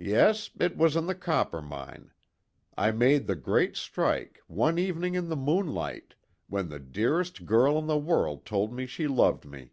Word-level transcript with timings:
"Yes, 0.00 0.50
it 0.58 0.76
was 0.76 0.96
on 0.96 1.06
the 1.06 1.14
Coppermine. 1.14 2.10
I 2.76 2.90
made 2.90 3.28
the 3.28 3.36
great 3.36 3.76
strike, 3.76 4.42
one 4.48 4.76
evening 4.76 5.14
in 5.14 5.28
the 5.28 5.36
moonlight 5.36 6.16
when 6.48 6.68
the 6.68 6.80
dearest 6.80 7.46
girl 7.46 7.78
in 7.78 7.86
the 7.86 7.96
world 7.96 8.44
told 8.44 8.72
me 8.72 8.86
she 8.86 9.06
loved 9.06 9.44
me." 9.44 9.70